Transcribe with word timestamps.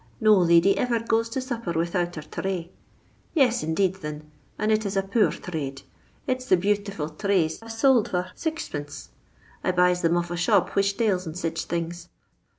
No 0.19 0.33
lady 0.35 0.79
iver 0.79 1.01
goes 1.01 1.29
to 1.29 1.39
supper 1.41 1.73
widout 1.73 2.15
her 2.15 2.23
therray.' 2.23 2.69
Yes, 3.35 3.61
indeed, 3.61 3.97
thin, 3.97 4.31
and 4.57 4.71
it 4.71 4.83
is 4.83 4.97
a 4.97 5.03
poor 5.03 5.29
therrade. 5.29 5.83
It 6.25 6.41
's 6.41 6.47
the 6.47 6.57
bhutiful 6.57 7.09
therrays 7.09 7.61
I 7.61 7.67
've 7.67 7.71
sould 7.71 8.09
for 8.09 8.31
6c2. 8.35 9.09
I 9.63 9.71
buys 9.71 10.01
them 10.01 10.17
of 10.17 10.31
a 10.31 10.35
shop 10.37 10.69
which 10.71 10.97
dales 10.97 11.27
in 11.27 11.35
sich 11.35 11.65
things. 11.65 12.09